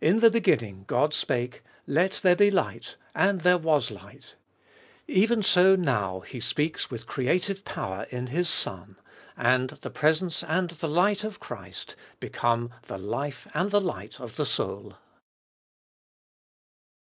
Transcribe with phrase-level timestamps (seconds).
[0.00, 1.62] In the beginning God spake:"
[2.00, 2.96] Let there be light!
[3.14, 4.34] and there was light."
[5.06, 8.96] Even so now He speaks with creative power in His Son,
[9.36, 14.34] and the presence and the light of Christ become the life and the light of
[14.34, 14.96] the soul.